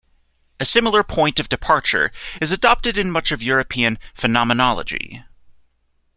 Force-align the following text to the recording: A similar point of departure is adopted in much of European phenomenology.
A 0.59 0.65
similar 0.65 1.03
point 1.03 1.39
of 1.39 1.47
departure 1.47 2.11
is 2.41 2.51
adopted 2.51 2.97
in 2.97 3.11
much 3.11 3.31
of 3.31 3.43
European 3.43 3.99
phenomenology. 4.15 5.23